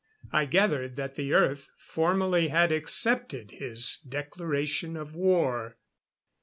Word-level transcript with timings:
I 0.31 0.45
gathered 0.45 0.95
that 0.95 1.13
the 1.13 1.31
Earth 1.31 1.69
formally 1.77 2.47
had 2.47 2.71
accepted 2.71 3.51
his 3.51 3.99
declaration 3.99 4.97
of 4.97 5.13
war. 5.13 5.77